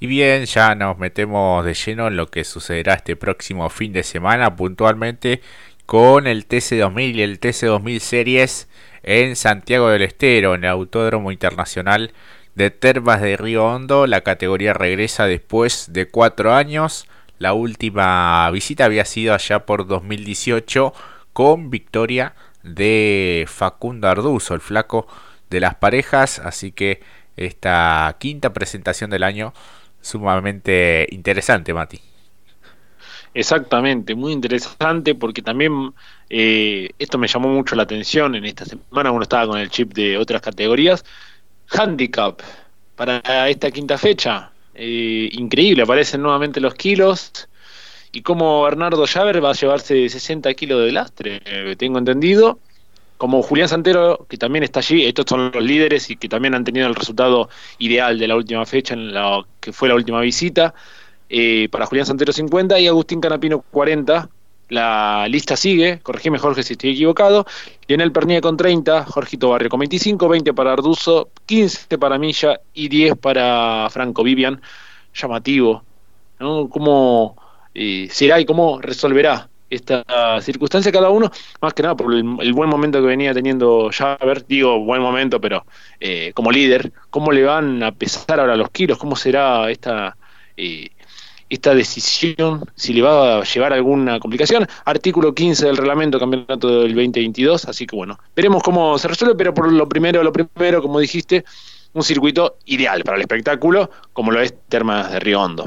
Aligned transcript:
Y 0.00 0.06
bien, 0.06 0.44
ya 0.44 0.76
nos 0.76 0.96
metemos 0.98 1.64
de 1.64 1.74
lleno 1.74 2.06
en 2.06 2.16
lo 2.16 2.28
que 2.28 2.44
sucederá 2.44 2.94
este 2.94 3.16
próximo 3.16 3.68
fin 3.68 3.92
de 3.92 4.04
semana, 4.04 4.54
puntualmente 4.54 5.42
con 5.86 6.28
el 6.28 6.46
TC2000 6.46 7.14
y 7.16 7.22
el 7.22 7.40
TC2000 7.40 7.98
Series 7.98 8.68
en 9.02 9.34
Santiago 9.34 9.88
del 9.88 10.02
Estero, 10.02 10.54
en 10.54 10.64
el 10.64 10.70
Autódromo 10.70 11.32
Internacional 11.32 12.12
de 12.54 12.70
Termas 12.70 13.20
de 13.20 13.36
Río 13.36 13.64
Hondo. 13.64 14.06
La 14.06 14.20
categoría 14.20 14.72
regresa 14.72 15.26
después 15.26 15.92
de 15.92 16.06
cuatro 16.06 16.54
años. 16.54 17.08
La 17.40 17.52
última 17.52 18.48
visita 18.52 18.84
había 18.84 19.04
sido 19.04 19.34
allá 19.34 19.66
por 19.66 19.88
2018 19.88 20.92
con 21.32 21.70
victoria 21.70 22.34
de 22.62 23.46
Facundo 23.48 24.08
Arduzo, 24.08 24.54
el 24.54 24.60
flaco 24.60 25.08
de 25.50 25.58
las 25.58 25.74
parejas. 25.74 26.38
Así 26.38 26.70
que 26.70 27.00
esta 27.36 28.14
quinta 28.20 28.52
presentación 28.52 29.10
del 29.10 29.24
año 29.24 29.54
sumamente 30.00 31.06
interesante, 31.10 31.74
Mati. 31.74 32.00
Exactamente, 33.34 34.14
muy 34.14 34.32
interesante 34.32 35.14
porque 35.14 35.42
también 35.42 35.92
eh, 36.30 36.90
esto 36.98 37.18
me 37.18 37.28
llamó 37.28 37.48
mucho 37.48 37.76
la 37.76 37.84
atención 37.84 38.34
en 38.34 38.44
esta 38.44 38.64
semana, 38.64 39.12
uno 39.12 39.22
estaba 39.22 39.46
con 39.46 39.58
el 39.58 39.70
chip 39.70 39.92
de 39.92 40.16
otras 40.16 40.40
categorías. 40.40 41.04
Handicap 41.70 42.40
para 42.96 43.20
esta 43.48 43.70
quinta 43.70 43.98
fecha, 43.98 44.50
eh, 44.74 45.28
increíble, 45.32 45.82
aparecen 45.82 46.22
nuevamente 46.22 46.60
los 46.60 46.74
kilos 46.74 47.48
y 48.10 48.22
como 48.22 48.62
Bernardo 48.62 49.04
Llaver 49.04 49.44
va 49.44 49.50
a 49.50 49.54
llevarse 49.54 50.08
60 50.08 50.52
kilos 50.54 50.84
de 50.84 50.92
lastre, 50.92 51.42
eh, 51.44 51.76
tengo 51.76 51.98
entendido, 51.98 52.58
como 53.18 53.42
Julián 53.42 53.68
Santero, 53.68 54.26
que 54.28 54.38
también 54.38 54.62
está 54.62 54.78
allí, 54.78 55.04
estos 55.04 55.26
son 55.28 55.50
los 55.52 55.62
líderes 55.62 56.08
y 56.08 56.16
que 56.16 56.28
también 56.28 56.54
han 56.54 56.64
tenido 56.64 56.86
el 56.86 56.94
resultado 56.94 57.50
ideal 57.78 58.16
de 58.18 58.28
la 58.28 58.36
última 58.36 58.64
fecha, 58.64 58.94
en 58.94 59.12
la 59.12 59.44
que 59.60 59.72
fue 59.72 59.88
la 59.88 59.96
última 59.96 60.20
visita, 60.20 60.72
eh, 61.28 61.68
para 61.70 61.86
Julián 61.86 62.06
Santero 62.06 62.32
50 62.32 62.78
y 62.78 62.86
Agustín 62.86 63.20
Canapino 63.20 63.60
40. 63.72 64.30
La 64.70 65.26
lista 65.28 65.56
sigue, 65.56 65.98
corregime 66.00 66.38
Jorge 66.38 66.62
si 66.62 66.74
estoy 66.74 66.90
equivocado. 66.90 67.44
Lionel 67.88 68.12
Pernia 68.12 68.40
con 68.40 68.56
30, 68.56 69.04
Jorgito 69.06 69.48
Barrio 69.48 69.68
con 69.68 69.80
25, 69.80 70.28
20 70.28 70.54
para 70.54 70.72
Arduzo, 70.74 71.30
15 71.46 71.98
para 71.98 72.18
Milla 72.18 72.60
y 72.72 72.88
10 72.88 73.16
para 73.16 73.88
Franco 73.90 74.22
Vivian. 74.22 74.60
Llamativo, 75.14 75.82
¿no? 76.38 76.68
¿Cómo 76.68 77.36
eh, 77.74 78.08
será 78.10 78.38
y 78.38 78.44
cómo 78.44 78.80
resolverá 78.80 79.48
esta 79.70 80.40
circunstancia 80.40 80.92
cada 80.92 81.10
uno, 81.10 81.30
más 81.60 81.74
que 81.74 81.82
nada 81.82 81.96
por 81.96 82.12
el, 82.12 82.52
buen 82.52 82.70
momento 82.70 83.00
que 83.00 83.06
venía 83.06 83.34
teniendo 83.34 83.90
Javer, 83.92 84.46
digo 84.46 84.80
buen 84.80 85.02
momento, 85.02 85.40
pero 85.40 85.64
eh, 86.00 86.32
como 86.34 86.50
líder, 86.50 86.92
cómo 87.10 87.32
le 87.32 87.44
van 87.44 87.82
a 87.82 87.92
pesar 87.92 88.40
ahora 88.40 88.56
los 88.56 88.70
kilos, 88.70 88.98
cómo 88.98 89.16
será 89.16 89.70
esta 89.70 90.16
eh, 90.56 90.90
esta 91.48 91.74
decisión, 91.74 92.64
si 92.74 92.92
le 92.92 93.02
va 93.02 93.38
a 93.38 93.42
llevar 93.42 93.72
alguna 93.72 94.20
complicación. 94.20 94.66
Artículo 94.84 95.34
15 95.34 95.66
del 95.66 95.76
reglamento 95.76 96.18
campeonato 96.18 96.82
del 96.82 96.94
2022, 96.94 97.64
así 97.66 97.86
que 97.86 97.96
bueno, 97.96 98.18
veremos 98.36 98.62
cómo 98.62 98.98
se 98.98 99.08
resuelve, 99.08 99.34
pero 99.34 99.54
por 99.54 99.72
lo 99.72 99.88
primero, 99.88 100.22
lo 100.22 100.32
primero, 100.32 100.82
como 100.82 101.00
dijiste, 101.00 101.44
un 101.94 102.02
circuito 102.02 102.58
ideal 102.66 103.02
para 103.02 103.16
el 103.16 103.22
espectáculo, 103.22 103.90
como 104.12 104.30
lo 104.30 104.40
es 104.40 104.54
Termas 104.68 105.10
de 105.10 105.20
Río 105.20 105.40
Hondo. 105.40 105.64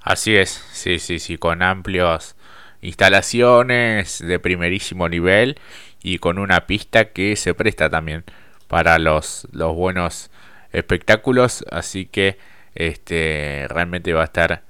Así 0.00 0.34
es, 0.34 0.64
sí, 0.72 0.98
sí, 0.98 1.18
sí, 1.18 1.36
con 1.36 1.62
amplios 1.62 2.34
instalaciones 2.82 4.18
de 4.18 4.38
primerísimo 4.38 5.08
nivel 5.08 5.58
y 6.02 6.18
con 6.18 6.38
una 6.38 6.66
pista 6.66 7.06
que 7.06 7.36
se 7.36 7.54
presta 7.54 7.88
también 7.88 8.24
para 8.68 8.98
los, 8.98 9.48
los 9.52 9.74
buenos 9.74 10.30
espectáculos. 10.72 11.64
Así 11.70 12.06
que 12.06 12.38
este 12.74 13.66
realmente 13.68 14.12
va 14.12 14.22
a 14.22 14.24
estar 14.24 14.62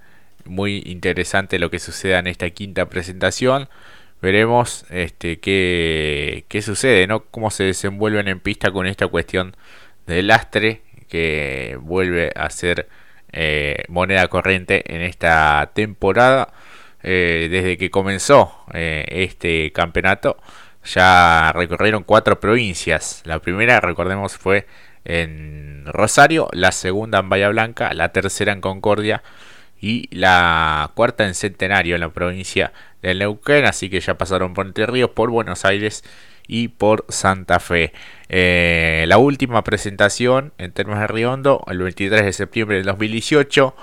muy 0.44 0.82
interesante 0.86 1.58
lo 1.58 1.70
que 1.70 1.78
suceda 1.78 2.18
en 2.18 2.26
esta 2.26 2.50
quinta 2.50 2.88
presentación. 2.88 3.68
Veremos 4.20 4.84
este 4.90 5.40
qué, 5.40 6.44
qué 6.48 6.62
sucede 6.62 7.06
no 7.06 7.24
cómo 7.24 7.50
se 7.50 7.64
desenvuelven 7.64 8.28
en 8.28 8.38
pista 8.40 8.70
con 8.70 8.86
esta 8.86 9.08
cuestión 9.08 9.56
del 10.06 10.28
lastre 10.28 10.82
que 11.08 11.76
vuelve 11.80 12.30
a 12.36 12.48
ser 12.50 12.88
eh, 13.32 13.84
moneda 13.88 14.28
corriente 14.28 14.94
en 14.94 15.02
esta 15.02 15.70
temporada 15.74 16.52
eh, 17.02 17.48
desde 17.50 17.76
que 17.76 17.90
comenzó 17.90 18.64
eh, 18.72 19.04
este 19.08 19.72
campeonato, 19.72 20.36
ya 20.84 21.52
recorrieron 21.54 22.04
cuatro 22.04 22.40
provincias. 22.40 23.22
La 23.24 23.38
primera, 23.40 23.80
recordemos, 23.80 24.36
fue 24.36 24.66
en 25.04 25.84
Rosario, 25.86 26.48
la 26.52 26.72
segunda 26.72 27.18
en 27.20 27.28
Bahía 27.28 27.48
Blanca, 27.48 27.92
la 27.94 28.10
tercera 28.10 28.52
en 28.52 28.60
Concordia 28.60 29.22
y 29.80 30.08
la 30.16 30.90
cuarta 30.94 31.26
en 31.26 31.34
Centenario, 31.34 31.96
en 31.96 32.00
la 32.00 32.10
provincia 32.10 32.72
de 33.02 33.14
Neuquén. 33.14 33.64
Así 33.64 33.90
que 33.90 34.00
ya 34.00 34.16
pasaron 34.16 34.54
por 34.54 34.66
Entre 34.66 34.86
Ríos, 34.86 35.10
por 35.10 35.30
Buenos 35.30 35.64
Aires 35.64 36.04
y 36.46 36.68
por 36.68 37.04
Santa 37.08 37.60
Fe. 37.60 37.92
Eh, 38.28 39.04
la 39.08 39.18
última 39.18 39.64
presentación 39.64 40.52
en 40.58 40.72
términos 40.72 41.00
de 41.00 41.06
Riondo, 41.08 41.64
el 41.66 41.78
23 41.78 42.24
de 42.24 42.32
septiembre 42.32 42.76
del 42.76 42.86
2018. 42.86 43.74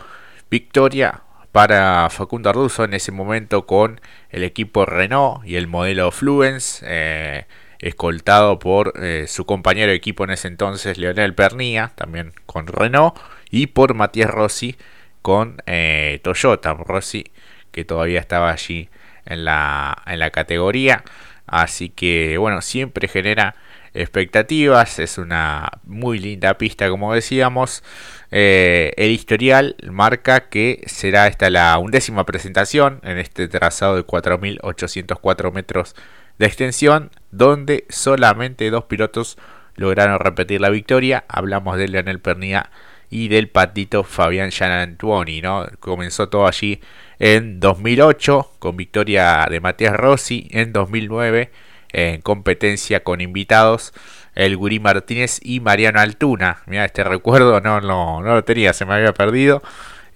Victoria 0.50 1.24
para 1.59 2.09
Facundo 2.09 2.50
Arduzo 2.50 2.86
en 2.86 2.94
ese 2.94 3.12
momento 3.12 3.66
con 3.66 4.00
el 4.30 4.46
equipo 4.46 4.86
Renault 4.86 5.46
y 5.46 5.58
el 5.58 5.68
modelo 5.68 6.09
Fluence, 6.09 6.86
eh, 6.88 7.47
escoltado 7.80 8.59
por 8.59 8.94
eh, 8.96 9.25
su 9.28 9.46
compañero 9.46 9.90
de 9.90 9.97
equipo 9.97 10.24
en 10.24 10.30
ese 10.30 10.47
entonces, 10.47 10.97
Leonel 10.97 11.36
Pernía, 11.36 11.92
también 11.96 12.31
con 12.46 12.66
Renault, 12.66 13.18
y 13.52 13.68
por 13.68 13.94
Matías 13.94 14.30
Rossi 14.30 14.78
con 15.22 15.62
eh, 15.66 16.22
Toyota, 16.24 16.75
Rossi 16.75 17.25
que 17.72 17.84
todavía 17.84 18.22
estaba 18.22 18.52
allí 18.52 18.88
en 19.26 19.44
la, 19.44 20.02
en 20.06 20.20
la 20.20 20.30
categoría. 20.30 21.03
Así 21.46 21.90
que 21.90 22.38
bueno, 22.38 22.62
siempre 22.62 23.09
genera 23.09 23.56
expectativas, 23.94 25.00
es 25.00 25.17
una 25.17 25.69
muy 25.83 26.19
linda 26.19 26.57
pista 26.57 26.89
como 26.89 27.13
decíamos. 27.13 27.83
Eh, 28.31 28.94
el 28.97 29.11
historial 29.11 29.75
marca 29.89 30.50
que 30.50 30.83
será 30.85 31.27
esta 31.27 31.50
la 31.50 31.77
undécima 31.79 32.25
presentación 32.25 32.99
en 33.03 33.17
este 33.17 33.47
trazado 33.47 33.95
de 33.95 34.05
4.804 34.05 35.51
metros 35.51 35.95
de 36.38 36.45
extensión, 36.45 37.11
donde 37.31 37.85
solamente 37.89 38.69
dos 38.69 38.85
pilotos 38.85 39.38
lograron 39.75 40.19
repetir 40.19 40.61
la 40.61 40.69
victoria. 40.69 41.25
Hablamos 41.28 41.78
de 41.78 41.88
Leonel 41.88 42.19
Pernía 42.19 42.69
y 43.09 43.28
del 43.28 43.49
patito 43.49 44.03
Fabián 44.03 44.51
Gianantuoni, 44.51 45.41
¿no? 45.41 45.67
Comenzó 45.79 46.29
todo 46.29 46.47
allí 46.47 46.79
en 47.17 47.59
2008 47.59 48.53
con 48.59 48.78
victoria 48.78 49.47
de 49.49 49.59
Matías 49.59 49.95
Rossi, 49.95 50.47
en 50.51 50.72
2009 50.72 51.51
en 51.94 52.22
competencia 52.22 53.03
con 53.03 53.22
invitados 53.22 53.94
el 54.35 54.55
Gurí 54.55 54.79
Martínez 54.79 55.39
y 55.44 55.59
Mariano 55.59 56.00
Altuna. 56.00 56.61
Mira, 56.66 56.85
este 56.85 57.03
recuerdo 57.03 57.61
no, 57.61 57.81
no, 57.81 58.22
no 58.22 58.33
lo 58.33 58.44
tenía, 58.44 58.73
se 58.73 58.85
me 58.85 58.94
había 58.94 59.13
perdido. 59.13 59.61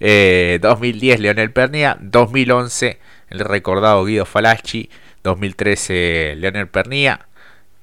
eh, 0.00 1.18
Leonel 1.18 1.52
Pernia, 1.52 1.96
2011 2.00 2.98
el 3.30 3.38
recordado 3.40 4.04
Guido 4.04 4.24
Falacci, 4.24 4.90
2013 5.22 6.34
Leonel 6.36 6.68
Pernia, 6.68 7.26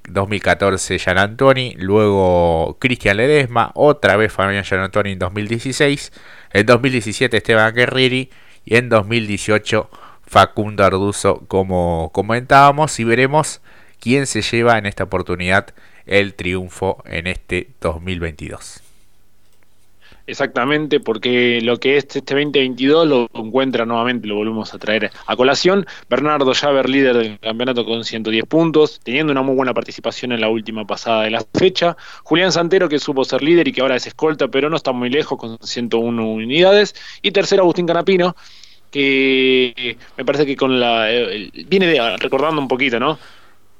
2014 0.08 0.98
Gian 0.98 1.18
Antoni, 1.18 1.74
luego 1.78 2.76
Cristian 2.80 3.16
Ledesma, 3.16 3.70
otra 3.74 4.16
vez 4.16 4.32
Fabián 4.32 4.64
Gian 4.64 4.80
Antoni 4.80 5.12
en 5.12 5.18
2016, 5.18 6.12
en 6.52 6.66
2017 6.66 7.36
Esteban 7.36 7.74
Guerrieri. 7.74 8.30
Y 8.64 8.76
en 8.76 8.88
2018 8.88 9.90
Facundo 10.24 10.84
Arduzo 10.84 11.42
como 11.48 12.10
comentábamos. 12.12 12.98
Y 13.00 13.04
veremos 13.04 13.60
quién 14.02 14.26
se 14.26 14.42
lleva 14.42 14.76
en 14.78 14.86
esta 14.86 15.04
oportunidad 15.04 15.68
el 16.06 16.34
triunfo 16.34 17.04
en 17.06 17.28
este 17.28 17.68
2022. 17.80 18.82
Exactamente, 20.26 20.98
porque 20.98 21.60
lo 21.62 21.78
que 21.78 21.96
es 21.96 22.04
este 22.04 22.34
2022 22.34 23.06
lo 23.06 23.30
encuentra 23.34 23.84
nuevamente, 23.84 24.26
lo 24.26 24.36
volvemos 24.36 24.74
a 24.74 24.78
traer 24.78 25.10
a 25.26 25.36
colación. 25.36 25.86
Bernardo 26.10 26.52
Javer, 26.52 26.88
líder 26.88 27.16
del 27.16 27.38
campeonato 27.38 27.84
con 27.84 28.04
110 28.04 28.44
puntos, 28.46 29.00
teniendo 29.04 29.30
una 29.30 29.42
muy 29.42 29.54
buena 29.54 29.74
participación 29.74 30.32
en 30.32 30.40
la 30.40 30.48
última 30.48 30.84
pasada 30.84 31.22
de 31.22 31.30
la 31.30 31.44
fecha. 31.54 31.96
Julián 32.24 32.50
Santero, 32.50 32.88
que 32.88 32.98
supo 32.98 33.24
ser 33.24 33.42
líder 33.42 33.68
y 33.68 33.72
que 33.72 33.82
ahora 33.82 33.96
es 33.96 34.06
escolta, 34.06 34.48
pero 34.48 34.68
no 34.68 34.76
está 34.76 34.90
muy 34.90 35.10
lejos, 35.10 35.38
con 35.38 35.58
101 35.60 36.28
unidades. 36.28 36.94
Y 37.20 37.30
tercero, 37.30 37.62
Agustín 37.62 37.86
Canapino, 37.86 38.34
que 38.90 39.96
me 40.16 40.24
parece 40.24 40.44
que 40.46 40.56
con 40.56 40.80
la. 40.80 41.12
Eh, 41.12 41.50
viene 41.66 42.16
recordando 42.18 42.60
un 42.60 42.68
poquito, 42.68 42.98
¿no? 43.00 43.18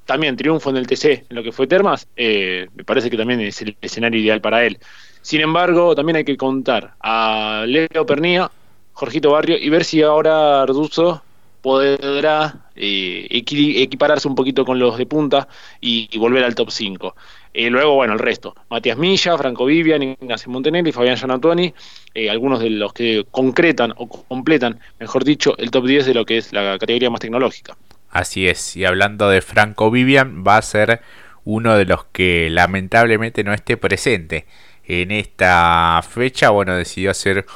También 0.05 0.37
triunfo 0.37 0.71
en 0.71 0.77
el 0.77 0.87
TC, 0.87 1.27
en 1.29 1.37
lo 1.37 1.43
que 1.43 1.53
fue 1.53 1.67
Termas, 1.67 2.09
eh, 2.17 2.69
me 2.75 2.85
parece 2.85 3.11
que 3.11 3.17
también 3.17 3.41
es 3.41 3.63
el 3.63 3.77
escenario 3.81 4.21
ideal 4.21 4.41
para 4.41 4.65
él. 4.65 4.79
Sin 5.23 5.41
embargo, 5.41 5.95
también 5.95 6.17
hay 6.17 6.25
que 6.25 6.37
contar 6.37 6.95
a 7.01 7.65
Leo 7.67 8.07
Pernía, 8.07 8.51
Jorgito 8.93 9.31
Barrio, 9.31 9.57
y 9.57 9.69
ver 9.69 9.85
si 9.85 10.03
ahora 10.03 10.63
Arduzo 10.63 11.23
podrá 11.63 12.67
eh, 12.75 13.29
equipararse 13.31 14.27
un 14.27 14.35
poquito 14.35 14.65
con 14.65 14.81
los 14.81 14.99
de 14.99 15.07
punta 15.07 15.47
y, 15.81 16.19
volver 16.19 16.45
al 16.45 16.57
top 16.57 16.71
5. 16.71 17.15
Eh, 17.55 17.71
luego, 17.71 17.95
bueno, 17.95 18.15
el 18.15 18.19
resto. 18.19 18.55
Matías 18.69 18.99
Milla, 18.99 19.39
Franco 19.39 19.65
Vivian, 19.65 20.03
Ignacio 20.03 20.51
Montenegro 20.51 20.89
y 20.89 20.93
Fabián 20.93 21.17
Gianantoni, 21.17 21.73
eh, 22.15 22.29
algunos 22.29 22.59
de 22.59 22.71
los 22.71 22.93
que 22.93 23.25
concretan 23.31 23.95
o 23.97 24.09
completan, 24.09 24.81
mejor 24.99 25.23
dicho, 25.23 25.57
el 25.57 25.71
top 25.71 25.87
10 25.87 26.07
de 26.07 26.15
lo 26.15 26.25
que 26.25 26.39
es 26.39 26.53
la 26.53 26.79
categoría 26.79 27.11
más 27.11 27.21
tecnológica. 27.21 27.77
Así 28.13 28.47
es, 28.47 28.77
y 28.77 28.85
hablando 28.85 29.31
de 29.31 29.41
Franco 29.41 29.91
Vivian, 29.91 30.45
va 30.47 30.59
a 30.59 30.63
ser 30.63 31.01
uno 31.45 31.77
de 31.77 31.87
los 31.87 32.05
que 32.13 32.49
lamentablemente 32.51 33.43
no 33.43 33.55
esté 33.55 33.79
presente 33.79 34.47
en 34.85 35.11
esta 35.11 36.01
fecha. 36.09 36.51
Bueno, 36.51 36.77
decidió 36.77 37.11
hacer 37.11 37.47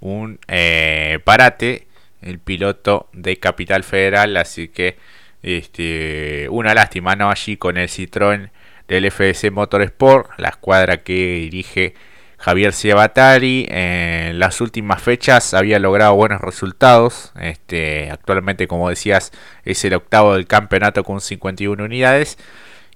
un 0.00 0.40
eh, 0.48 1.18
parate 1.24 1.86
el 2.22 2.38
piloto 2.38 3.10
de 3.12 3.38
Capital 3.38 3.84
Federal, 3.84 4.36
así 4.38 4.68
que 4.68 4.96
este, 5.42 6.48
una 6.50 6.74
lástima, 6.74 7.14
¿no? 7.14 7.30
Allí 7.30 7.58
con 7.58 7.76
el 7.76 7.88
Citroën 7.88 8.50
del 8.88 9.10
FDC 9.10 9.50
Motorsport, 9.52 10.30
la 10.38 10.48
escuadra 10.48 11.02
que 11.02 11.12
dirige 11.12 11.94
Javier 12.38 12.72
Ciabatari. 12.72 13.66
En 13.68 14.38
las 14.38 14.60
últimas 14.60 15.02
fechas 15.02 15.54
había 15.54 15.78
logrado 15.78 16.14
buenos 16.14 16.40
resultados. 16.40 17.32
Este, 17.40 18.10
actualmente, 18.10 18.68
como 18.68 18.88
decías, 18.88 19.32
es 19.64 19.84
el 19.84 19.94
octavo 19.94 20.34
del 20.34 20.46
campeonato 20.46 21.04
con 21.04 21.20
51 21.20 21.82
unidades. 21.82 22.38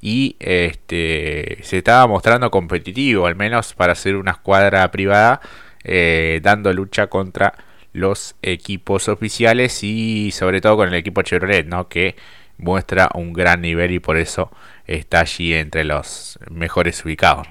Y 0.01 0.37
este, 0.41 1.59
se 1.63 1.79
estaba 1.79 2.07
mostrando 2.07 2.51
competitivo, 2.51 3.27
al 3.27 3.37
menos 3.37 3.75
para 3.75 3.95
ser 3.95 4.17
una 4.17 4.33
escuadra 4.33 4.91
privada, 4.91 5.41
eh, 5.85 6.41
dando 6.43 6.73
lucha 6.73 7.09
contra 7.09 7.55
los 7.93 8.37
equipos 8.43 9.09
oficiales 9.09 9.83
y 9.83 10.31
sobre 10.33 10.61
todo 10.61 10.77
con 10.77 10.89
el 10.89 10.95
equipo 10.95 11.23
Chevrolet, 11.23 11.67
¿no? 11.67 11.89
que 11.89 12.17
muestra 12.57 13.11
un 13.15 13.33
gran 13.33 13.61
nivel 13.63 13.91
y 13.91 13.99
por 13.99 14.17
eso 14.17 14.51
está 14.87 15.21
allí 15.21 15.55
entre 15.55 15.85
los 15.85 16.39
mejores 16.51 17.05
ubicados. 17.05 17.49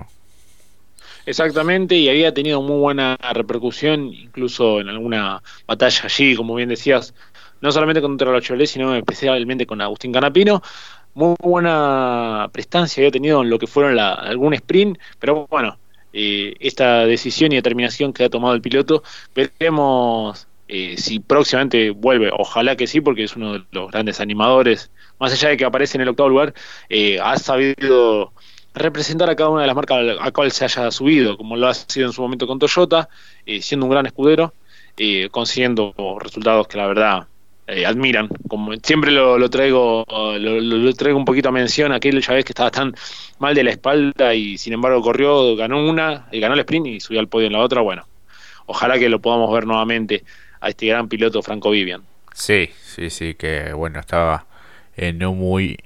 Exactamente, 1.26 1.96
y 1.96 2.10
había 2.10 2.34
tenido 2.34 2.62
muy 2.62 2.78
buena 2.80 3.16
repercusión, 3.34 4.14
incluso 4.14 4.80
en 4.80 4.90
alguna 4.90 5.42
batalla 5.68 6.02
allí, 6.06 6.36
como 6.36 6.56
bien 6.56 6.70
decías, 6.70 7.14
no 7.62 7.72
solamente 7.72 8.02
contra 8.02 8.32
los 8.32 8.44
Chevrolet, 8.44 8.68
sino 8.68 8.96
especialmente 8.96 9.66
con 9.66 9.82
Agustín 9.82 10.12
Canapino. 10.12 10.62
Muy 11.14 11.36
buena 11.40 12.50
prestancia 12.52 13.02
había 13.02 13.12
tenido 13.12 13.42
en 13.42 13.50
lo 13.50 13.60
que 13.60 13.68
fueron 13.68 13.96
la, 13.96 14.14
algún 14.14 14.54
sprint, 14.54 14.98
pero 15.20 15.48
bueno, 15.50 15.78
eh, 16.14 16.56
esta 16.60 17.06
decisión 17.06 17.52
y 17.52 17.56
determinación 17.56 18.14
que 18.14 18.24
ha 18.26 18.30
tomado 18.30 18.54
el 18.56 18.62
piloto. 18.62 19.04
Veremos 19.36 20.48
eh, 20.68 20.96
si 20.98 21.20
próximamente 21.20 21.90
vuelve, 21.92 22.30
ojalá 22.32 22.76
que 22.76 22.88
sí, 22.88 23.02
porque 23.02 23.24
es 23.24 23.36
uno 23.36 23.54
de 23.54 23.66
los 23.72 23.92
grandes 23.92 24.20
animadores, 24.22 24.92
más 25.20 25.34
allá 25.34 25.50
de 25.50 25.58
que 25.58 25.66
aparece 25.66 25.98
en 25.98 26.02
el 26.02 26.10
octavo 26.10 26.30
lugar, 26.30 26.54
eh, 26.90 27.20
ha 27.20 27.38
sabido 27.38 28.34
representar 28.74 29.30
a 29.30 29.36
cada 29.36 29.50
una 29.50 29.62
de 29.62 29.68
las 29.68 29.76
marcas 29.76 30.00
a 30.20 30.32
cual 30.32 30.52
se 30.52 30.66
haya 30.66 30.92
subido, 30.92 31.38
como 31.38 31.56
lo 31.56 31.68
ha 31.68 31.74
sido 31.74 32.08
en 32.08 32.14
su 32.14 32.22
momento 32.22 32.48
con 32.48 32.60
Toyota, 32.60 33.10
siendo 33.62 33.86
un 33.86 33.92
gran 33.92 34.06
escudero, 34.06 34.54
consiguiendo 35.32 35.94
resultados 36.20 36.68
que 36.68 36.78
la 36.78 36.88
verdad 36.88 37.28
eh, 37.72 37.86
admiran. 37.86 38.30
Como 38.48 38.74
siempre 38.82 39.12
lo, 39.12 39.48
traigo 39.48 40.04
lo, 40.10 40.94
traigo 40.94 41.20
un 41.20 41.26
poquito 41.26 41.50
a 41.50 41.52
mención 41.52 41.92
aquel 41.92 42.20
ya 42.20 42.34
que 42.34 42.52
estaba 42.52 42.72
tan 42.72 42.96
mal 43.38 43.54
de 43.54 43.64
la 43.64 43.70
espalda 43.70 44.34
y 44.34 44.58
sin 44.58 44.74
embargo 44.74 45.04
corrió, 45.04 45.56
ganó 45.56 45.88
una, 45.88 46.28
ganó 46.32 46.56
el 46.56 46.62
sprint 46.62 46.88
y 46.88 47.00
subió 47.00 47.20
al 47.20 47.28
podio 47.28 47.46
en 47.46 47.54
la 47.54 47.60
otra. 47.60 47.82
Bueno, 47.82 48.08
ojalá 48.66 48.98
que 48.98 49.08
lo 49.08 49.20
podamos 49.20 49.54
ver 49.54 49.68
nuevamente 49.68 50.24
a 50.62 50.70
este 50.70 50.88
gran 50.88 51.08
piloto 51.08 51.44
Franco 51.44 51.70
Vivian. 51.70 52.02
Sí, 52.34 52.70
sí, 52.82 53.12
sí, 53.12 53.36
que 53.36 53.72
bueno, 53.74 54.00
estaba 54.00 54.48
en 54.98 55.24
un 55.24 55.38
muy 55.38 55.78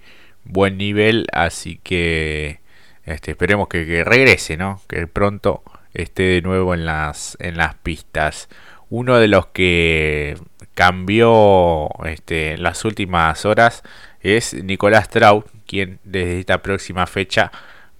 buen 0.45 0.77
nivel, 0.77 1.27
así 1.33 1.81
que 1.83 2.61
este, 3.05 3.31
esperemos 3.31 3.67
que, 3.67 4.03
regrese, 4.03 4.57
¿no? 4.57 4.81
Que 4.87 5.07
pronto 5.07 5.63
esté 5.93 6.23
de 6.23 6.41
nuevo 6.41 6.73
en 6.73 6.85
las, 6.85 7.37
en 7.39 7.57
las 7.57 7.75
pistas. 7.75 8.49
Uno 8.89 9.17
de 9.17 9.27
los 9.27 9.47
que 9.47 10.37
cambió 10.73 11.89
este, 12.05 12.53
en 12.53 12.63
las 12.63 12.85
últimas 12.85 13.45
horas 13.45 13.83
es 14.21 14.53
Nicolás 14.53 15.09
Traut, 15.09 15.47
quien 15.67 15.99
desde 16.03 16.39
esta 16.39 16.61
próxima 16.61 17.05
fecha 17.07 17.51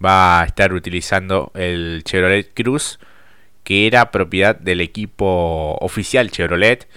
va 0.04 0.42
a 0.42 0.46
estar 0.46 0.74
utilizando 0.74 1.52
el 1.56 2.04
Chevrolet 2.06 2.54
Cruz, 2.54 3.00
que 3.64 3.88
era 3.88 4.12
propiedad 4.12 4.56
del 4.56 4.82
equipo 4.82 5.78
oficial 5.80 6.32
Chevrolet 6.32 6.88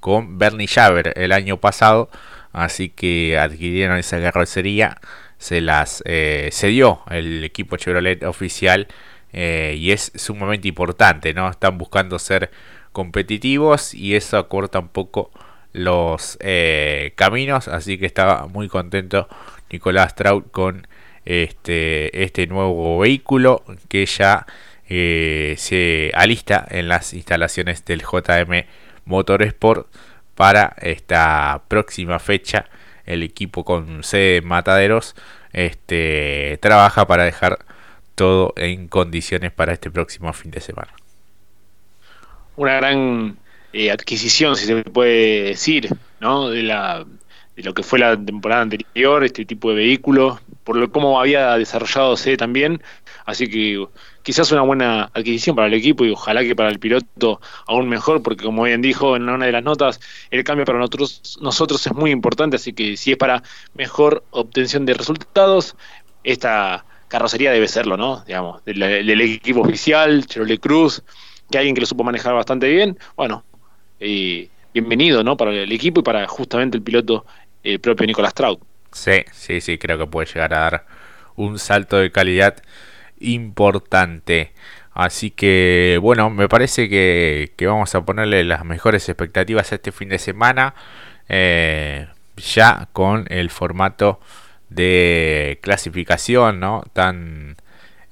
con 0.00 0.38
Bernie 0.38 0.66
Javer 0.66 1.12
el 1.16 1.32
año 1.32 1.56
pasado. 1.58 2.10
Así 2.56 2.88
que 2.88 3.38
adquirieron 3.38 3.98
esa 3.98 4.18
carrocería, 4.18 4.96
se 5.36 5.60
las 5.60 6.02
eh, 6.06 6.48
cedió 6.52 7.02
el 7.10 7.44
equipo 7.44 7.76
Chevrolet 7.76 8.22
oficial 8.24 8.88
eh, 9.34 9.74
y 9.78 9.92
es 9.92 10.10
sumamente 10.14 10.66
importante, 10.66 11.34
¿no? 11.34 11.50
Están 11.50 11.76
buscando 11.76 12.18
ser 12.18 12.50
competitivos 12.92 13.92
y 13.92 14.14
eso 14.14 14.38
acorta 14.38 14.78
un 14.78 14.88
poco 14.88 15.30
los 15.74 16.38
eh, 16.40 17.12
caminos. 17.16 17.68
Así 17.68 17.98
que 17.98 18.06
estaba 18.06 18.46
muy 18.46 18.68
contento 18.68 19.28
Nicolás 19.70 20.14
Traut 20.14 20.50
con 20.50 20.88
este, 21.26 22.22
este 22.24 22.46
nuevo 22.46 23.00
vehículo 23.00 23.64
que 23.88 24.06
ya 24.06 24.46
eh, 24.88 25.56
se 25.58 26.10
alista 26.14 26.66
en 26.70 26.88
las 26.88 27.12
instalaciones 27.12 27.84
del 27.84 28.00
JM 28.00 28.64
Motorsport 29.04 29.88
para 30.36 30.76
esta 30.80 31.62
próxima 31.68 32.18
fecha. 32.20 32.66
El 33.04 33.22
equipo 33.22 33.64
con 33.64 34.04
sede 34.04 34.42
Mataderos 34.42 35.16
este, 35.52 36.58
trabaja 36.60 37.06
para 37.06 37.24
dejar 37.24 37.58
todo 38.14 38.52
en 38.56 38.88
condiciones 38.88 39.52
para 39.52 39.72
este 39.72 39.90
próximo 39.90 40.32
fin 40.32 40.50
de 40.50 40.60
semana 40.60 40.92
una 42.56 42.76
gran 42.76 43.36
eh, 43.72 43.90
adquisición, 43.90 44.56
si 44.56 44.66
se 44.66 44.82
puede 44.82 45.42
decir, 45.42 45.88
¿no? 46.20 46.48
De, 46.48 46.62
la, 46.62 47.04
de 47.54 47.62
lo 47.62 47.74
que 47.74 47.82
fue 47.82 47.98
la 47.98 48.16
temporada 48.16 48.62
anterior, 48.62 49.24
este 49.24 49.44
tipo 49.44 49.70
de 49.70 49.76
vehículo, 49.76 50.40
por 50.64 50.76
lo 50.76 50.90
cómo 50.90 51.20
había 51.20 51.56
desarrollado 51.56 52.16
C 52.16 52.36
también, 52.36 52.82
así 53.24 53.48
que 53.48 53.86
quizás 54.26 54.50
una 54.50 54.62
buena 54.62 55.04
adquisición 55.14 55.54
para 55.54 55.68
el 55.68 55.74
equipo 55.74 56.04
y 56.04 56.10
ojalá 56.10 56.42
que 56.42 56.56
para 56.56 56.68
el 56.68 56.80
piloto 56.80 57.40
aún 57.68 57.88
mejor, 57.88 58.24
porque 58.24 58.44
como 58.44 58.64
bien 58.64 58.82
dijo 58.82 59.14
en 59.14 59.28
una 59.28 59.46
de 59.46 59.52
las 59.52 59.62
notas, 59.62 60.00
el 60.32 60.42
cambio 60.42 60.64
para 60.64 60.80
nosotros, 60.80 61.38
nosotros 61.40 61.86
es 61.86 61.94
muy 61.94 62.10
importante, 62.10 62.56
así 62.56 62.72
que 62.72 62.96
si 62.96 63.12
es 63.12 63.16
para 63.16 63.44
mejor 63.74 64.24
obtención 64.32 64.84
de 64.84 64.94
resultados, 64.94 65.76
esta 66.24 66.84
carrocería 67.06 67.52
debe 67.52 67.68
serlo, 67.68 67.96
¿no? 67.96 68.24
Digamos, 68.26 68.64
del, 68.64 69.20
equipo 69.20 69.60
oficial, 69.60 70.26
Chevrolet 70.26 70.58
Cruz, 70.58 71.04
que 71.48 71.58
alguien 71.58 71.76
que 71.76 71.82
lo 71.82 71.86
supo 71.86 72.02
manejar 72.02 72.34
bastante 72.34 72.68
bien, 72.68 72.98
bueno, 73.14 73.44
y 74.00 74.50
bienvenido, 74.74 75.22
¿no? 75.22 75.36
Para 75.36 75.52
el 75.52 75.70
equipo 75.70 76.00
y 76.00 76.02
para 76.02 76.26
justamente 76.26 76.76
el 76.76 76.82
piloto 76.82 77.24
eh, 77.62 77.78
propio 77.78 78.04
Nicolás 78.08 78.34
Traut. 78.34 78.60
Sí, 78.90 79.24
sí, 79.30 79.60
sí, 79.60 79.78
creo 79.78 79.98
que 79.98 80.06
puede 80.08 80.26
llegar 80.26 80.52
a 80.52 80.58
dar 80.62 80.86
un 81.36 81.60
salto 81.60 81.98
de 81.98 82.10
calidad 82.10 82.56
importante. 83.20 84.52
Así 84.92 85.30
que, 85.30 85.98
bueno, 86.00 86.30
me 86.30 86.48
parece 86.48 86.88
que, 86.88 87.52
vamos 87.66 87.94
a 87.94 88.04
ponerle 88.04 88.44
las 88.44 88.64
mejores 88.64 89.08
expectativas 89.08 89.72
a 89.72 89.76
este 89.76 89.92
fin 89.92 90.08
de 90.08 90.18
semana. 90.18 90.74
Eh, 91.28 92.06
ya 92.36 92.88
con 92.92 93.26
el 93.28 93.50
formato 93.50 94.20
de 94.68 95.58
clasificación, 95.62 96.60
¿no? 96.60 96.84
Tan 96.92 97.56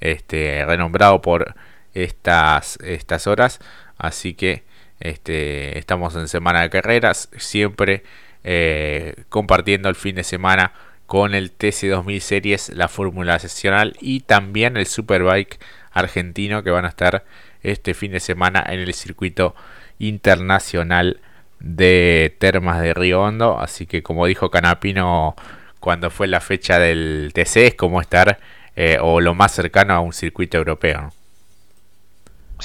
este, 0.01 0.65
renombrado 0.67 1.21
por 1.23 1.55
estas, 1.95 2.79
estas 2.83 3.27
horas. 3.27 3.61
Así 3.97 4.35
que 4.35 4.65
este, 5.01 5.79
estamos 5.79 6.15
en 6.17 6.29
semana 6.29 6.63
de 6.63 6.71
carreras, 6.71 7.29
siempre 7.37 8.05
eh, 8.43 9.25
compartiendo 9.29 9.89
el 9.89 9.95
fin 9.95 10.17
de 10.17 10.25
semana 10.25 10.73
con 11.07 11.35
el 11.35 11.57
TC2000 11.57 12.21
Series, 12.21 12.69
la 12.71 12.89
Fórmula 12.89 13.39
Sesional 13.39 13.97
y 14.01 14.21
también 14.21 14.77
el 14.77 14.87
Superbike 14.87 15.59
argentino 15.93 16.63
que 16.63 16.71
van 16.71 16.85
a 16.85 16.89
estar 16.89 17.25
este 17.63 17.95
fin 17.95 18.13
de 18.13 18.21
semana 18.21 18.65
en 18.67 18.81
el 18.81 18.95
circuito 18.95 19.55
internacional 19.99 21.21
de 21.61 22.35
Termas 22.39 22.81
de 22.81 22.95
Río 22.95 23.23
Hondo. 23.23 23.59
Así 23.59 23.87
que 23.87 24.03
como 24.03 24.27
dijo 24.27 24.51
Canapino 24.51 25.35
cuando 25.81 26.11
fue 26.11 26.27
la 26.27 26.41
fecha 26.41 26.79
del 26.79 27.31
TC 27.35 27.57
es 27.59 27.75
como 27.75 28.01
estar 28.01 28.39
eh, 28.77 28.99
o 29.01 29.21
lo 29.21 29.35
más 29.35 29.53
cercano 29.53 29.95
a 29.95 30.01
un 30.01 30.13
circuito 30.13 30.57
europeo. 30.59 31.13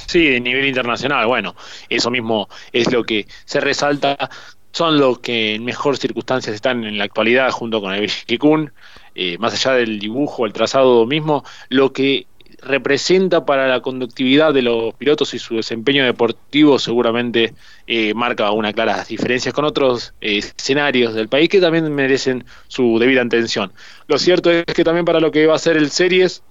Sí, 0.07 0.29
de 0.29 0.39
nivel 0.39 0.65
internacional. 0.65 1.25
Bueno, 1.27 1.55
eso 1.89 2.09
mismo 2.09 2.47
es 2.71 2.91
lo 2.91 3.03
que 3.03 3.27
se 3.45 3.59
resalta. 3.59 4.29
Son 4.71 4.99
los 4.99 5.19
que 5.19 5.55
en 5.55 5.65
mejor 5.65 5.97
circunstancias 5.97 6.53
están 6.53 6.83
en 6.83 6.97
la 6.97 7.05
actualidad 7.05 7.51
junto 7.51 7.81
con 7.81 7.93
el 7.93 8.09
Kun. 8.39 8.71
Eh, 9.15 9.37
más 9.37 9.53
allá 9.53 9.77
del 9.77 9.99
dibujo, 9.99 10.45
el 10.45 10.53
trazado 10.53 11.05
mismo, 11.05 11.43
lo 11.69 11.91
que 11.91 12.27
representa 12.61 13.45
para 13.45 13.67
la 13.67 13.81
conductividad 13.81 14.53
de 14.53 14.61
los 14.61 14.93
pilotos 14.95 15.33
y 15.33 15.39
su 15.39 15.55
desempeño 15.55 16.03
deportivo 16.03 16.77
seguramente 16.77 17.53
eh, 17.87 18.13
marca 18.13 18.51
una 18.51 18.73
clara 18.73 19.03
diferencia 19.03 19.51
con 19.51 19.65
otros 19.65 20.13
eh, 20.21 20.37
escenarios 20.37 21.13
del 21.13 21.29
país 21.29 21.49
que 21.49 21.61
también 21.61 21.93
merecen 21.93 22.45
su 22.67 22.99
debida 22.99 23.21
atención. 23.21 23.71
Lo 24.07 24.17
cierto 24.17 24.51
es 24.51 24.65
que 24.65 24.83
también 24.83 25.05
para 25.05 25.19
lo 25.19 25.31
que 25.31 25.45
va 25.45 25.55
a 25.55 25.59
ser 25.59 25.77
el 25.77 25.89
Series 25.89 26.43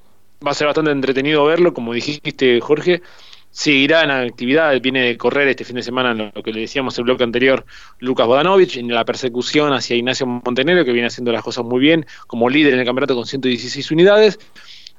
va 0.46 0.52
a 0.52 0.54
ser 0.54 0.66
bastante 0.66 0.90
entretenido 0.90 1.44
verlo, 1.44 1.74
como 1.74 1.92
dijiste 1.92 2.60
Jorge, 2.60 3.02
seguirá 3.50 4.04
en 4.04 4.10
actividad, 4.10 4.80
viene 4.80 5.02
de 5.02 5.16
correr 5.16 5.48
este 5.48 5.64
fin 5.64 5.76
de 5.76 5.82
semana 5.82 6.14
lo 6.14 6.42
que 6.42 6.52
le 6.52 6.60
decíamos 6.60 6.96
en 6.96 7.02
el 7.02 7.04
bloque 7.04 7.24
anterior 7.24 7.64
Lucas 7.98 8.26
Bodanovich, 8.26 8.76
en 8.76 8.92
la 8.92 9.04
persecución 9.04 9.72
hacia 9.72 9.96
Ignacio 9.96 10.26
Montenegro, 10.26 10.84
que 10.84 10.92
viene 10.92 11.08
haciendo 11.08 11.32
las 11.32 11.42
cosas 11.42 11.64
muy 11.64 11.80
bien, 11.80 12.06
como 12.26 12.48
líder 12.48 12.74
en 12.74 12.80
el 12.80 12.86
campeonato 12.86 13.14
con 13.14 13.26
116 13.26 13.90
unidades. 13.90 14.38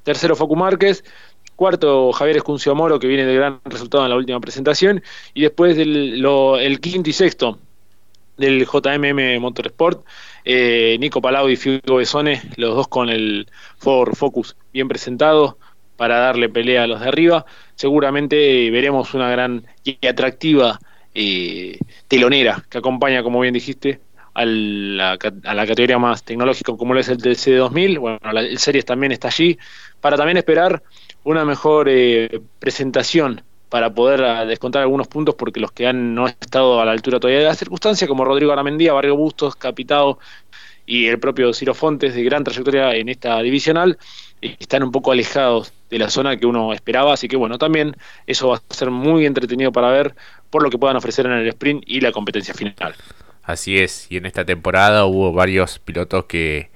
Tercero, 0.03 0.35
Focu 0.35 0.55
Márquez. 0.55 1.03
Cuarto, 1.55 2.13
Javier 2.13 2.37
Escuncio 2.37 2.73
Moro, 2.73 2.99
que 2.99 3.07
viene 3.07 3.25
de 3.25 3.35
gran 3.35 3.59
resultado 3.65 4.05
en 4.05 4.09
la 4.09 4.15
última 4.15 4.39
presentación. 4.39 5.03
Y 5.33 5.41
después 5.41 5.77
el 5.77 6.79
quinto 6.79 7.09
y 7.09 7.13
sexto 7.13 7.59
del 8.39 8.65
JMM 8.65 9.39
Motorsport, 9.41 10.03
eh, 10.45 10.97
Nico 10.99 11.21
Palau 11.21 11.49
y 11.49 11.57
Figo 11.57 11.97
Besone, 11.97 12.41
los 12.55 12.75
dos 12.75 12.87
con 12.87 13.09
el 13.09 13.47
Ford 13.77 14.15
Focus 14.15 14.55
bien 14.71 14.87
presentado 14.87 15.57
para 15.99 16.17
darle 16.17 16.47
pelea 16.47 16.83
a 16.83 16.87
los 16.87 17.01
de 17.01 17.09
arriba. 17.09 17.45
Seguramente 17.75 18.71
veremos 18.71 19.13
una 19.13 19.29
gran 19.29 19.67
y 19.83 20.07
atractiva 20.07 20.79
eh, 21.13 21.77
telonera 22.07 22.63
que 22.69 22.77
acompaña, 22.77 23.21
como 23.21 23.41
bien 23.41 23.53
dijiste, 23.53 23.99
a 24.33 24.45
la, 24.45 25.17
categoría 25.17 25.99
más 25.99 26.23
tecnológica 26.23 26.71
como 26.77 26.93
lo 26.93 27.01
es 27.01 27.09
el 27.09 27.17
TC2000. 27.17 27.99
Bueno, 27.99 28.17
el 28.33 28.57
Series 28.59 28.85
también 28.85 29.11
está 29.11 29.27
allí 29.27 29.59
para 29.99 30.15
también 30.15 30.37
esperar 30.37 30.81
una 31.25 31.43
mejor 31.43 31.89
eh, 31.89 32.39
presentación 32.59 33.43
para 33.67 33.93
poder 33.93 34.23
ah, 34.23 34.45
descontar 34.45 34.81
algunos 34.81 35.09
puntos 35.09 35.35
porque 35.35 35.59
los 35.59 35.73
que 35.73 35.85
han 35.85 36.15
no 36.15 36.27
estado 36.27 36.79
a 36.79 36.85
la 36.85 36.93
altura 36.93 37.19
todavía 37.19 37.39
de 37.39 37.45
la 37.47 37.55
circunstancia, 37.55 38.07
como 38.07 38.23
Rodrigo 38.23 38.53
Aramendía, 38.53 38.93
Barrio 38.93 39.17
Bustos, 39.17 39.57
Capitao 39.57 40.17
y 40.89 41.05
el 41.05 41.19
propio 41.19 41.53
Ciro 41.53 41.75
Fontes 41.75 42.15
de 42.15 42.23
gran 42.23 42.43
trayectoria 42.43 42.95
en 42.95 43.09
esta 43.09 43.39
divisional, 43.43 43.99
están 44.41 44.81
un 44.81 44.91
poco 44.91 45.11
alejados 45.11 45.71
de 45.91 45.99
la 45.99 46.09
zona 46.09 46.35
que 46.35 46.47
uno 46.47 46.73
esperaba, 46.73 47.13
así 47.13 47.27
que 47.27 47.35
bueno, 47.35 47.59
también 47.59 47.95
eso 48.25 48.49
va 48.49 48.55
a 48.57 48.73
ser 48.73 48.89
muy 48.89 49.27
entretenido 49.27 49.71
para 49.71 49.91
ver 49.91 50.15
por 50.49 50.63
lo 50.63 50.71
que 50.71 50.79
puedan 50.79 50.97
ofrecer 50.97 51.27
en 51.27 51.33
el 51.33 51.47
sprint 51.49 51.83
y 51.85 52.01
la 52.01 52.11
competencia 52.11 52.55
final. 52.55 52.95
Así 53.43 53.77
es, 53.77 54.07
y 54.09 54.17
en 54.17 54.25
esta 54.25 54.45
temporada 54.45 55.05
hubo 55.05 55.31
varios 55.31 55.77
pilotos 55.77 56.25
que 56.25 56.71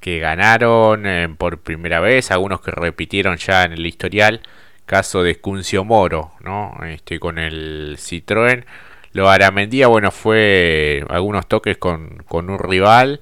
que 0.00 0.18
ganaron 0.20 1.06
eh, 1.06 1.28
por 1.36 1.58
primera 1.58 2.00
vez, 2.00 2.30
algunos 2.30 2.60
que 2.60 2.70
repitieron 2.70 3.36
ya 3.36 3.64
en 3.64 3.72
el 3.72 3.86
historial, 3.86 4.40
caso 4.86 5.22
de 5.22 5.32
Escuncio 5.32 5.84
Moro, 5.84 6.32
¿no? 6.40 6.76
Este, 6.86 7.18
con 7.18 7.38
el 7.38 7.96
Citroën. 7.98 8.64
Lo 9.18 9.28
Aramendía, 9.28 9.88
bueno, 9.88 10.12
fue 10.12 11.04
algunos 11.08 11.48
toques 11.48 11.76
con, 11.76 12.22
con 12.28 12.50
un 12.50 12.58
rival 12.60 13.20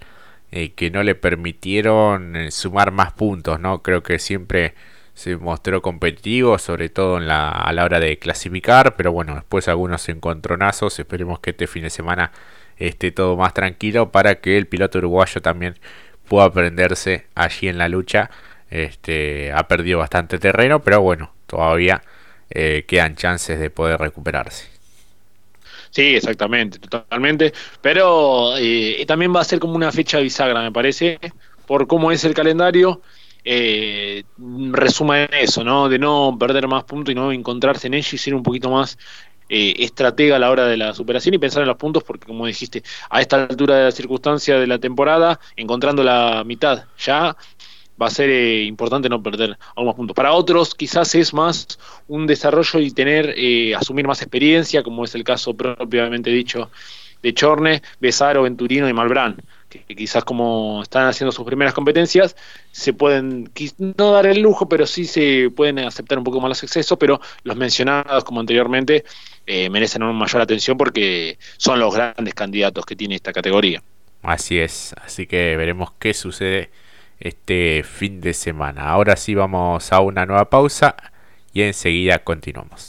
eh, 0.52 0.72
que 0.72 0.90
no 0.90 1.02
le 1.02 1.14
permitieron 1.14 2.36
eh, 2.36 2.50
sumar 2.50 2.90
más 2.90 3.14
puntos, 3.14 3.58
¿no? 3.60 3.82
Creo 3.82 4.02
que 4.02 4.18
siempre 4.18 4.74
se 5.14 5.38
mostró 5.38 5.80
competitivo, 5.80 6.58
sobre 6.58 6.90
todo 6.90 7.16
en 7.16 7.26
la, 7.26 7.48
a 7.48 7.72
la 7.72 7.82
hora 7.84 7.98
de 7.98 8.18
clasificar, 8.18 8.94
pero 8.96 9.10
bueno, 9.10 9.36
después 9.36 9.68
algunos 9.68 10.06
encontronazos, 10.10 10.98
esperemos 10.98 11.40
que 11.40 11.52
este 11.52 11.66
fin 11.66 11.84
de 11.84 11.88
semana 11.88 12.30
esté 12.76 13.10
todo 13.10 13.34
más 13.38 13.54
tranquilo 13.54 14.12
para 14.12 14.34
que 14.34 14.58
el 14.58 14.66
piloto 14.66 14.98
uruguayo 14.98 15.40
también 15.40 15.76
pudo 16.28 16.42
aprenderse 16.42 17.24
allí 17.34 17.68
en 17.68 17.78
la 17.78 17.88
lucha. 17.88 18.30
Este, 18.68 19.50
ha 19.50 19.66
perdido 19.66 20.00
bastante 20.00 20.38
terreno, 20.38 20.82
pero 20.82 21.00
bueno, 21.00 21.32
todavía 21.46 22.02
eh, 22.50 22.84
quedan 22.86 23.16
chances 23.16 23.58
de 23.58 23.70
poder 23.70 23.98
recuperarse. 23.98 24.75
Sí, 25.96 26.14
exactamente, 26.14 26.78
totalmente. 26.78 27.54
Pero 27.80 28.54
eh, 28.58 29.02
también 29.08 29.34
va 29.34 29.40
a 29.40 29.44
ser 29.44 29.58
como 29.58 29.76
una 29.76 29.90
fecha 29.90 30.18
bisagra, 30.20 30.60
me 30.60 30.70
parece, 30.70 31.18
por 31.66 31.86
cómo 31.86 32.12
es 32.12 32.22
el 32.24 32.34
calendario. 32.34 33.00
Eh, 33.42 34.24
resuma 34.36 35.22
en 35.22 35.32
eso, 35.32 35.64
¿no? 35.64 35.88
De 35.88 35.98
no 35.98 36.36
perder 36.38 36.68
más 36.68 36.84
puntos 36.84 37.12
y 37.12 37.14
no 37.14 37.32
encontrarse 37.32 37.86
en 37.86 37.94
ello 37.94 38.10
y 38.12 38.18
ser 38.18 38.34
un 38.34 38.42
poquito 38.42 38.70
más 38.70 38.98
eh, 39.48 39.74
estratega 39.78 40.36
a 40.36 40.38
la 40.38 40.50
hora 40.50 40.66
de 40.66 40.76
la 40.76 40.92
superación 40.92 41.34
y 41.34 41.38
pensar 41.38 41.62
en 41.62 41.68
los 41.68 41.78
puntos, 41.78 42.04
porque 42.04 42.26
como 42.26 42.44
dijiste, 42.46 42.82
a 43.08 43.22
esta 43.22 43.36
altura 43.44 43.76
de 43.76 43.84
la 43.84 43.90
circunstancia 43.92 44.58
de 44.58 44.66
la 44.66 44.78
temporada, 44.78 45.40
encontrando 45.56 46.02
la 46.04 46.42
mitad 46.44 46.84
ya, 46.98 47.34
va 48.00 48.06
a 48.06 48.10
ser 48.10 48.30
eh, 48.30 48.64
importante 48.64 49.08
no 49.08 49.22
perder 49.22 49.56
algunos 49.74 49.96
puntos. 49.96 50.14
Para 50.14 50.32
otros 50.32 50.74
quizás 50.74 51.14
es 51.14 51.32
más 51.34 51.78
un 52.08 52.26
desarrollo 52.26 52.80
y 52.80 52.90
tener, 52.90 53.34
eh, 53.36 53.74
asumir 53.74 54.06
más 54.06 54.22
experiencia, 54.22 54.82
como 54.82 55.04
es 55.04 55.14
el 55.14 55.24
caso 55.24 55.54
propiamente 55.54 56.30
dicho 56.30 56.70
de 57.22 57.34
Chorne, 57.34 57.82
Besaro, 58.00 58.42
Venturino 58.42 58.88
y 58.88 58.92
Malbrán 58.92 59.36
que 59.68 59.94
quizás 59.94 60.24
como 60.24 60.82
están 60.82 61.06
haciendo 61.06 61.32
sus 61.32 61.44
primeras 61.44 61.74
competencias, 61.74 62.36
se 62.70 62.92
pueden 62.92 63.50
no 63.96 64.12
dar 64.12 64.26
el 64.26 64.40
lujo, 64.40 64.68
pero 64.68 64.86
sí 64.86 65.04
se 65.04 65.50
pueden 65.54 65.78
aceptar 65.80 66.18
un 66.18 66.24
poco 66.24 66.40
más 66.40 66.48
los 66.48 66.62
excesos, 66.62 66.96
pero 66.98 67.20
los 67.42 67.56
mencionados 67.56 68.24
como 68.24 68.40
anteriormente 68.40 69.04
eh, 69.46 69.68
merecen 69.70 70.02
una 70.02 70.12
mayor 70.12 70.42
atención 70.42 70.76
porque 70.76 71.38
son 71.56 71.78
los 71.78 71.94
grandes 71.94 72.34
candidatos 72.34 72.84
que 72.86 72.96
tiene 72.96 73.16
esta 73.16 73.32
categoría. 73.32 73.82
Así 74.22 74.58
es, 74.58 74.94
así 75.04 75.26
que 75.26 75.56
veremos 75.56 75.90
qué 75.98 76.14
sucede 76.14 76.70
este 77.18 77.82
fin 77.84 78.20
de 78.20 78.34
semana. 78.34 78.90
Ahora 78.90 79.16
sí 79.16 79.34
vamos 79.34 79.92
a 79.92 80.00
una 80.00 80.26
nueva 80.26 80.50
pausa 80.50 80.96
y 81.52 81.62
enseguida 81.62 82.18
continuamos. 82.20 82.84